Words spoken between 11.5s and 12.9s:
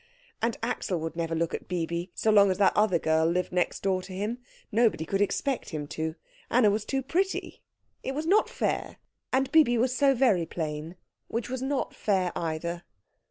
was not fair either.